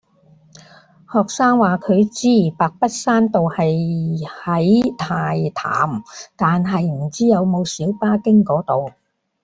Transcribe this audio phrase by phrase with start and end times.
[1.13, 6.01] 學生話佢知白筆山道係喺大潭，
[6.35, 8.91] 但係唔知有冇小巴經嗰度